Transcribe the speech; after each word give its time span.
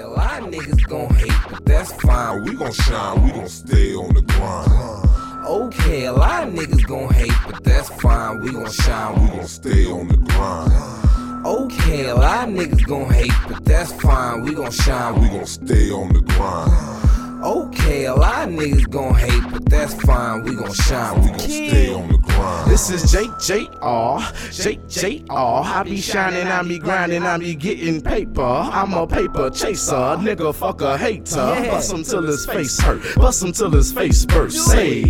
a 0.00 0.08
lot 0.08 0.42
of 0.42 0.48
niggas 0.48 0.88
gon' 0.88 1.14
hate, 1.14 1.32
but 1.50 1.64
that's 1.64 1.92
fine. 1.92 2.44
We 2.44 2.54
gon' 2.54 2.72
shine, 2.72 3.22
we 3.22 3.30
gon' 3.32 3.48
stay 3.48 3.94
on 3.94 4.14
the 4.14 4.22
grind. 4.22 5.46
Okay, 5.46 6.06
a 6.06 6.12
lot 6.12 6.48
of 6.48 6.54
niggas 6.54 6.86
gon' 6.86 7.12
hate, 7.12 7.32
but 7.46 7.62
that's 7.62 7.88
fine. 8.00 8.40
We 8.40 8.52
gon' 8.52 8.70
shine, 8.70 9.22
We 9.22 9.28
gon' 9.36 9.46
stay 9.46 9.86
on 9.86 10.08
the 10.08 10.16
grind. 10.16 11.46
Okay, 11.46 12.08
a 12.08 12.14
lot 12.14 12.48
of 12.48 12.54
niggas 12.54 12.86
gon' 12.86 13.10
hate, 13.10 13.32
but 13.48 13.64
that's 13.64 13.92
fine. 13.92 14.42
We 14.42 14.54
gon' 14.54 14.70
shine, 14.70 15.20
We 15.20 15.28
gon' 15.28 15.46
stay 15.46 15.90
on 15.90 16.12
the 16.12 16.20
grind. 16.20 17.44
Okay, 17.44 18.04
a 18.06 18.14
lot 18.14 18.48
of 18.48 18.54
niggas 18.54 18.88
gon' 18.88 19.14
hate, 19.14 19.59
that's 19.70 19.94
fine. 20.02 20.42
We 20.42 20.56
gon' 20.56 20.72
shine. 20.72 21.22
We 21.22 21.28
gon' 21.28 21.38
stay 21.38 21.94
on 21.94 22.08
the 22.08 22.18
grind. 22.18 22.70
This 22.70 22.90
is 22.90 23.04
JJR, 23.04 24.18
JJR. 24.50 25.30
Uh, 25.30 25.34
uh, 25.34 25.62
I 25.62 25.82
be 25.84 26.00
shining, 26.00 26.46
I 26.46 26.62
be 26.62 26.78
grinding, 26.78 27.22
I 27.22 27.38
be 27.38 27.54
getting 27.54 28.00
paper. 28.00 28.42
I'm 28.42 28.92
a 28.92 29.06
paper 29.06 29.48
chaser, 29.50 29.94
nigga, 29.94 30.54
fuck 30.54 30.82
a 30.82 30.98
hater. 30.98 31.36
Bust 31.36 31.92
him 31.92 32.02
till 32.02 32.22
his 32.22 32.44
face 32.46 32.78
hurt, 32.80 33.02
bust 33.16 33.42
him 33.42 33.52
till 33.52 33.70
his 33.70 33.92
face 33.92 34.26
burst. 34.26 34.66
Say, 34.66 35.02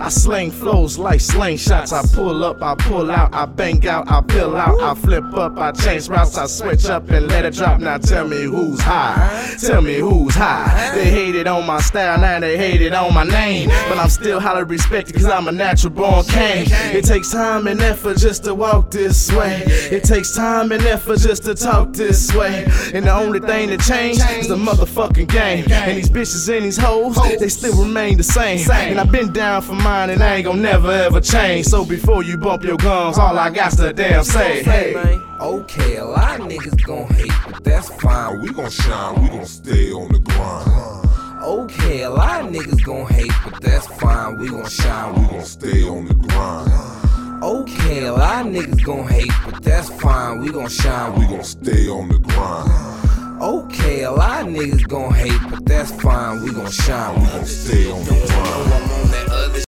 I 0.00 0.08
slang 0.08 0.50
flows 0.50 0.98
like 0.98 1.20
slang 1.20 1.58
shots. 1.58 1.92
I 1.92 2.02
pull 2.14 2.42
up, 2.42 2.62
I 2.62 2.74
pull 2.74 3.10
out, 3.10 3.34
I 3.34 3.44
bang 3.44 3.86
out, 3.86 4.10
I 4.10 4.22
pill 4.22 4.56
out, 4.56 4.80
I 4.80 4.94
flip 4.94 5.24
up, 5.34 5.58
I 5.58 5.72
change 5.72 6.08
routes, 6.08 6.38
I 6.38 6.46
switch 6.46 6.86
up 6.86 7.10
and 7.10 7.28
let 7.28 7.44
it 7.44 7.54
drop. 7.54 7.80
Now 7.80 7.98
tell 7.98 8.26
me 8.26 8.42
who's 8.42 8.80
high, 8.80 9.56
tell 9.60 9.82
me 9.82 9.98
who's 9.98 10.34
high. 10.34 10.92
They 10.94 11.10
hated 11.10 11.46
on 11.46 11.66
my 11.66 11.80
style, 11.80 12.18
now 12.18 12.40
they 12.40 12.56
hated 12.56 12.94
on 12.94 13.12
my 13.12 13.24
name. 13.24 13.68
But 13.88 13.98
I'm 13.98 14.08
still 14.08 14.40
highly 14.40 14.64
respected 14.64 15.14
cause 15.14 15.26
I'm 15.26 15.48
a 15.48 15.52
natural 15.52 15.92
born 15.92 16.24
king. 16.24 16.66
It 16.70 17.04
takes 17.04 17.30
time 17.30 17.66
and 17.66 17.80
effort 17.82 18.16
just 18.16 18.44
to 18.44 18.54
walk 18.54 18.90
this 18.90 19.30
way. 19.32 19.62
It 19.66 20.04
takes 20.04 20.34
time 20.34 20.72
and 20.72 20.82
effort 20.84 21.18
just 21.18 21.44
to 21.44 21.54
talk 21.54 21.92
this 21.92 22.34
way. 22.34 22.64
And 22.94 23.04
the 23.04 23.14
only 23.14 23.40
thing 23.40 23.68
that 23.68 23.80
changed 23.80 24.22
is 24.30 24.48
the 24.48 24.56
motherfucking 24.56 25.28
game. 25.28 25.70
And 25.70 25.98
these 25.98 26.08
bitches 26.10 26.48
and 26.54 26.64
these 26.64 26.78
hoes, 26.78 27.16
they 27.38 27.48
still 27.48 27.76
remain 27.82 28.16
the 28.16 28.22
same. 28.22 28.68
And 28.70 28.98
I've 28.98 29.12
been 29.12 29.32
down 29.32 29.62
for 29.62 29.74
mine 29.90 30.10
and 30.10 30.22
I 30.22 30.36
ain't 30.36 30.44
gon' 30.44 30.62
never 30.62 30.90
ever 30.90 31.20
change. 31.20 31.66
So 31.66 31.84
before 31.84 32.22
you 32.22 32.36
bump 32.36 32.62
your 32.62 32.76
gums, 32.76 33.18
all 33.18 33.36
I 33.36 33.50
got's 33.50 33.76
to 33.76 33.92
damn 33.92 34.24
say, 34.24 34.62
hey. 34.62 34.94
Okay, 35.40 35.96
a 35.96 36.04
lot 36.04 36.40
of 36.40 36.46
niggas 36.46 36.82
gon' 36.84 37.08
hate, 37.14 37.32
but 37.46 37.64
that's 37.64 37.88
fine. 38.02 38.40
We 38.40 38.48
gon' 38.52 38.70
shine, 38.70 39.22
we 39.22 39.28
gon' 39.28 39.46
stay 39.46 39.90
on 39.90 40.08
the 40.12 40.20
grind. 40.20 41.42
Okay, 41.42 42.02
a 42.02 42.10
lot 42.10 42.44
of 42.44 42.52
niggas 42.54 42.84
gon' 42.84 43.06
hate, 43.06 43.32
but 43.44 43.60
that's 43.60 43.86
fine. 44.00 44.38
We 44.38 44.48
gon' 44.50 44.68
shine. 44.68 45.14
We 45.18 45.26
gon' 45.32 45.44
stay 45.44 45.82
on 45.88 46.04
the 46.06 46.14
grind. 46.14 47.42
Okay, 47.42 48.04
a 48.04 48.12
lot 48.12 48.46
of 48.46 48.52
niggas 48.52 48.84
gon' 48.84 49.08
hate, 49.08 49.32
but 49.44 49.62
that's 49.64 49.88
fine. 50.00 50.40
We 50.40 50.50
gon' 50.52 50.68
shine. 50.68 51.18
We 51.18 51.26
gon' 51.26 51.42
stay 51.42 51.88
on 51.88 52.08
the 52.08 52.18
grind. 52.18 53.42
Okay, 53.42 54.02
a 54.02 54.12
lot 54.12 54.46
of 54.46 54.52
niggas 54.54 54.86
gon' 54.86 55.14
hate, 55.14 55.42
but 55.50 55.64
that's 55.64 55.90
fine. 56.02 56.42
We 56.44 56.52
gon' 56.52 56.70
shine. 56.70 57.14
We 57.20 57.26
gon' 57.26 57.46
stay 57.46 57.90
on 57.90 58.04
the 58.04 58.14
grind. 58.28 58.89